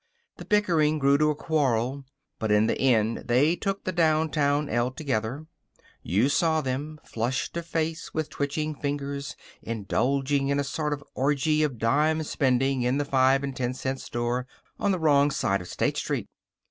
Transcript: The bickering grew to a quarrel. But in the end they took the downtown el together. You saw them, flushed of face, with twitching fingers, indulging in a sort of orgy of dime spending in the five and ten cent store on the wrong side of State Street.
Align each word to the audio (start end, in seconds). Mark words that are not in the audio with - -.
The 0.37 0.45
bickering 0.45 0.97
grew 0.97 1.19
to 1.19 1.29
a 1.29 1.35
quarrel. 1.35 2.05
But 2.39 2.51
in 2.51 2.65
the 2.65 2.73
end 2.81 3.17
they 3.27 3.55
took 3.55 3.83
the 3.83 3.91
downtown 3.91 4.67
el 4.67 4.89
together. 4.89 5.45
You 6.01 6.27
saw 6.27 6.59
them, 6.61 6.99
flushed 7.05 7.55
of 7.55 7.67
face, 7.67 8.11
with 8.11 8.31
twitching 8.31 8.73
fingers, 8.73 9.35
indulging 9.61 10.47
in 10.47 10.59
a 10.59 10.63
sort 10.63 10.93
of 10.93 11.03
orgy 11.13 11.61
of 11.61 11.77
dime 11.77 12.23
spending 12.23 12.81
in 12.81 12.97
the 12.97 13.05
five 13.05 13.43
and 13.43 13.55
ten 13.55 13.75
cent 13.75 14.01
store 14.01 14.47
on 14.79 14.91
the 14.91 14.97
wrong 14.97 15.29
side 15.29 15.61
of 15.61 15.67
State 15.67 15.97
Street. 15.97 16.27